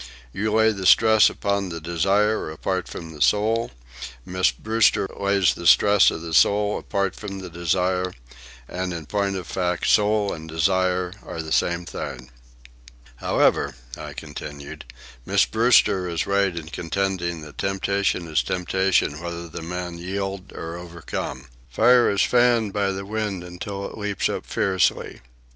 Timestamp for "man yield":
19.61-20.51